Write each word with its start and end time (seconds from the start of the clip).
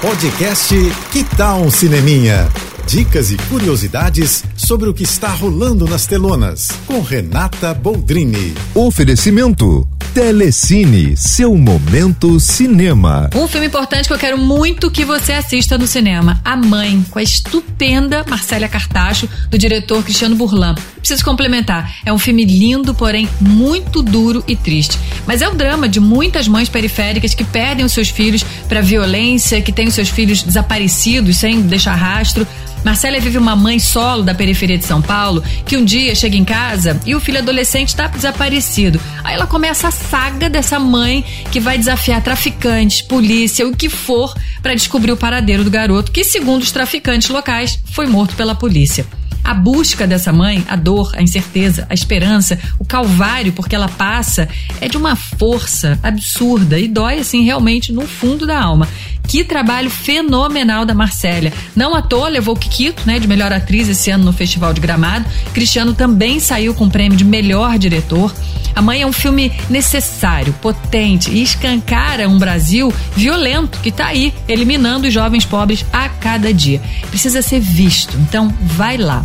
Podcast 0.00 0.72
Que 1.10 1.24
Tal 1.24 1.60
um 1.60 1.70
Cineminha? 1.72 2.48
Dicas 2.86 3.32
e 3.32 3.36
curiosidades 3.36 4.44
sobre 4.56 4.88
o 4.88 4.94
que 4.94 5.02
está 5.02 5.28
rolando 5.28 5.86
nas 5.86 6.06
telonas, 6.06 6.68
com 6.86 7.00
Renata 7.00 7.74
Boldrini. 7.74 8.54
Oferecimento 8.76 9.86
Telecine, 10.14 11.16
seu 11.16 11.54
momento 11.56 12.40
cinema. 12.40 13.28
Um 13.34 13.46
filme 13.46 13.66
importante 13.66 14.08
que 14.08 14.12
eu 14.12 14.18
quero 14.18 14.38
muito 14.38 14.90
que 14.90 15.04
você 15.04 15.32
assista 15.32 15.76
no 15.76 15.86
cinema: 15.86 16.40
A 16.44 16.56
Mãe, 16.56 17.04
com 17.10 17.18
a 17.18 17.22
estupenda 17.22 18.24
Marcélia 18.28 18.68
Cartacho, 18.68 19.28
do 19.50 19.58
diretor 19.58 20.02
Cristiano 20.02 20.34
Burlan. 20.34 20.74
Preciso 20.96 21.24
complementar: 21.24 21.92
é 22.04 22.12
um 22.12 22.18
filme 22.18 22.44
lindo, 22.44 22.94
porém 22.94 23.28
muito 23.40 24.02
duro 24.02 24.42
e 24.48 24.56
triste. 24.56 24.98
Mas 25.28 25.42
é 25.42 25.48
o 25.48 25.54
drama 25.54 25.86
de 25.86 26.00
muitas 26.00 26.48
mães 26.48 26.70
periféricas 26.70 27.34
que 27.34 27.44
perdem 27.44 27.84
os 27.84 27.92
seus 27.92 28.08
filhos 28.08 28.42
para 28.66 28.80
violência, 28.80 29.60
que 29.60 29.70
têm 29.70 29.86
os 29.86 29.94
seus 29.94 30.08
filhos 30.08 30.42
desaparecidos 30.42 31.36
sem 31.36 31.60
deixar 31.60 31.94
rastro. 31.96 32.46
Marcela 32.82 33.20
vive 33.20 33.36
uma 33.36 33.54
mãe 33.54 33.78
solo 33.78 34.22
da 34.22 34.34
periferia 34.34 34.78
de 34.78 34.86
São 34.86 35.02
Paulo 35.02 35.44
que 35.66 35.76
um 35.76 35.84
dia 35.84 36.14
chega 36.14 36.34
em 36.34 36.44
casa 36.44 36.98
e 37.04 37.14
o 37.14 37.20
filho 37.20 37.40
adolescente 37.40 37.88
está 37.88 38.06
desaparecido. 38.06 38.98
Aí 39.22 39.34
ela 39.34 39.46
começa 39.46 39.88
a 39.88 39.90
saga 39.90 40.48
dessa 40.48 40.78
mãe 40.78 41.22
que 41.52 41.60
vai 41.60 41.76
desafiar 41.76 42.22
traficantes, 42.22 43.02
polícia, 43.02 43.68
o 43.68 43.76
que 43.76 43.90
for, 43.90 44.34
para 44.62 44.74
descobrir 44.74 45.12
o 45.12 45.16
paradeiro 45.16 45.62
do 45.62 45.70
garoto 45.70 46.10
que, 46.10 46.24
segundo 46.24 46.62
os 46.62 46.72
traficantes 46.72 47.28
locais, 47.28 47.78
foi 47.92 48.06
morto 48.06 48.34
pela 48.34 48.54
polícia. 48.54 49.04
A 49.48 49.54
busca 49.54 50.06
dessa 50.06 50.30
mãe, 50.30 50.62
a 50.68 50.76
dor, 50.76 51.10
a 51.16 51.22
incerteza, 51.22 51.86
a 51.88 51.94
esperança, 51.94 52.58
o 52.78 52.84
calvário 52.84 53.50
porque 53.50 53.74
ela 53.74 53.88
passa, 53.88 54.46
é 54.78 54.90
de 54.90 54.98
uma 54.98 55.16
força 55.16 55.98
absurda 56.02 56.78
e 56.78 56.86
dói 56.86 57.20
assim 57.20 57.44
realmente 57.44 57.90
no 57.90 58.06
fundo 58.06 58.46
da 58.46 58.60
alma. 58.60 58.86
Que 59.26 59.42
trabalho 59.42 59.88
fenomenal 59.88 60.84
da 60.84 60.92
Marcélia. 60.92 61.50
Não 61.74 61.94
à 61.94 62.02
toa 62.02 62.28
levou 62.28 62.54
o 62.54 62.58
Kikito, 62.58 63.04
né, 63.06 63.18
de 63.18 63.26
melhor 63.26 63.50
atriz 63.50 63.88
esse 63.88 64.10
ano 64.10 64.22
no 64.22 64.34
Festival 64.34 64.74
de 64.74 64.82
Gramado. 64.82 65.24
Cristiano 65.54 65.94
também 65.94 66.38
saiu 66.40 66.74
com 66.74 66.84
o 66.84 66.90
prêmio 66.90 67.16
de 67.16 67.24
melhor 67.24 67.78
diretor. 67.78 68.34
A 68.76 68.82
Mãe 68.82 69.00
é 69.00 69.06
um 69.06 69.12
filme 69.14 69.50
necessário, 69.70 70.52
potente 70.60 71.30
e 71.30 71.42
escancara 71.42 72.28
um 72.28 72.38
Brasil 72.38 72.92
violento 73.16 73.80
que 73.80 73.88
está 73.88 74.08
aí, 74.08 74.34
eliminando 74.46 75.08
os 75.08 75.14
jovens 75.14 75.46
pobres 75.46 75.86
a 75.90 76.06
cada 76.10 76.52
dia. 76.52 76.82
Precisa 77.08 77.40
ser 77.40 77.60
visto, 77.60 78.14
então 78.18 78.52
vai 78.60 78.98
lá. 78.98 79.24